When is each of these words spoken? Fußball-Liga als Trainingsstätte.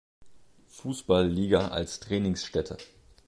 Fußball-Liga 0.65 1.67
als 1.69 1.99
Trainingsstätte. 1.99 2.77